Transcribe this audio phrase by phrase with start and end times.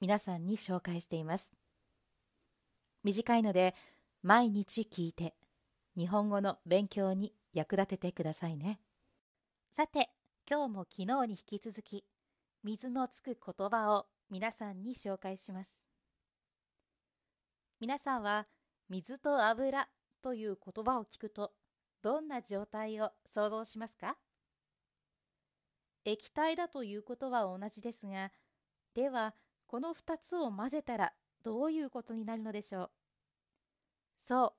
[0.00, 1.50] 皆さんに紹介しています。
[3.02, 3.74] 短いので
[4.22, 5.34] 毎日聞いて
[5.96, 8.78] 日本語の勉強に役立ててくださいね。
[9.72, 10.10] さて、
[10.48, 12.04] 今日も昨日に引き続き
[12.62, 15.82] 水のつく言葉を皆さんに紹介します。
[17.80, 18.46] 皆さんは
[18.88, 19.88] 水と油
[20.22, 21.52] という言葉を聞くと
[22.02, 24.16] どんな状態を想像しますか？
[26.04, 28.30] 液体だということは同じですが、
[28.94, 29.34] では、
[29.68, 31.12] この2つを混ぜたら
[31.44, 32.90] どういうことになるのでしょう？
[34.26, 34.54] そ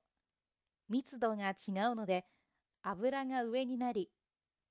[0.89, 1.51] う、密度が違
[1.91, 2.25] うので、
[2.83, 4.11] 油が上になり、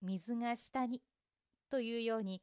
[0.01, 1.03] 水が下に、
[1.71, 2.41] というように、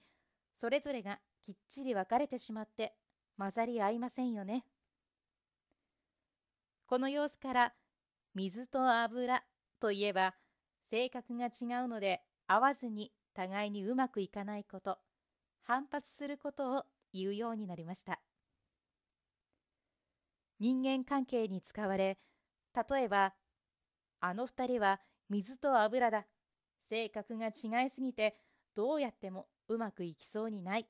[0.60, 2.94] それぞれがきっちり分かれてしまって
[3.38, 4.66] 混ざり合いませんよね。
[6.88, 7.74] この様子から、
[8.34, 9.42] 水と油
[9.80, 10.36] といえば、
[10.90, 15.00] 性格が違うので合わずに互いにうまくいかないこと、
[15.64, 16.84] 反発することを
[17.16, 18.20] 言うようになりました。
[20.60, 22.20] 人間関係に使われ、
[22.90, 23.34] 例えば、
[24.20, 25.00] あの二人は
[25.30, 26.26] 水と油だ。
[26.88, 28.38] 性格が違いすぎて
[28.76, 30.88] どうやってもうまくいきそうにない。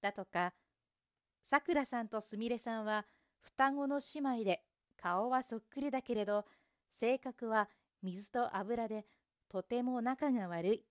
[0.00, 0.52] だとか、
[1.42, 3.06] さくらさんとすみれさんは
[3.40, 4.62] 双子の姉妹で
[4.96, 6.44] 顔はそっくりだけれど、
[7.00, 7.68] 性格は
[8.02, 9.04] 水と油で
[9.48, 10.84] とても仲が悪い。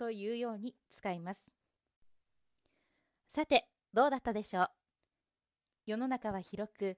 [0.00, 1.40] というように使います。
[3.28, 4.68] さて、どうだったでしょう？
[5.86, 6.96] 世の中は広く、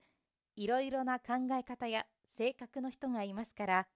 [0.56, 2.04] いろいろな考え方や
[2.36, 3.88] 性格の人がいますから、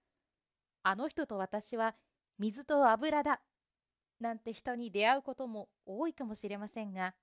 [0.83, 1.95] あの人と私は
[2.39, 3.43] 水と油だ
[4.19, 7.15] なんて人に出会うことも多いかもしれませんが、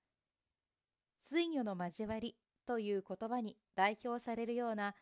[1.28, 2.36] 水魚の交わり
[2.68, 4.94] という言葉に代表されるような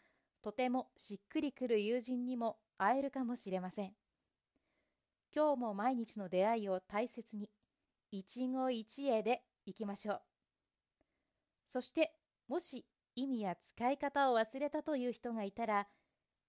[0.42, 3.92] とてもしっくりくる友人にも会えるかもしれません。
[5.36, 7.50] 今日も毎日の出会いを大切に、
[8.10, 10.22] 一期一会でいきましょう。
[11.72, 12.14] そして、
[12.48, 15.88] もし意味や使い方を忘れたという人がいたら、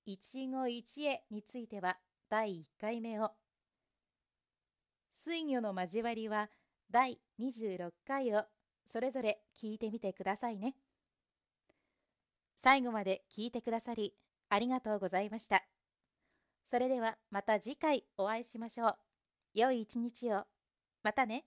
[0.04, 1.96] 一期一会については
[2.28, 3.30] 第1回目を、
[5.12, 6.50] 水魚の交わりは
[6.90, 8.44] 第26回を
[8.92, 10.74] それぞれ聞いてみてくださいね。
[12.56, 14.14] 最後まで聞いてくださり
[14.48, 15.62] ありがとうございました。
[16.68, 18.96] それではまた次回お会いしましょう。
[19.54, 20.44] 良い一日を。
[21.02, 21.44] またね。